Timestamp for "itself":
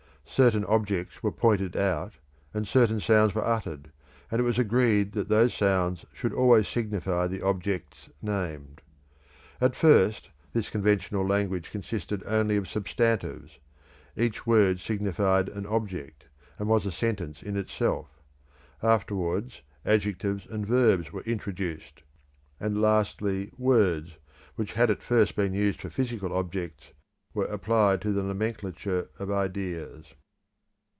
17.57-18.07